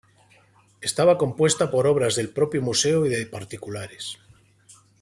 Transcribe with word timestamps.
Estaba 0.81 1.19
compuesta 1.19 1.69
por 1.69 1.85
obras 1.85 2.15
del 2.15 2.29
propio 2.31 2.63
Museo 2.63 3.05
y 3.05 3.09
de 3.09 3.23
particulares. 3.27 4.17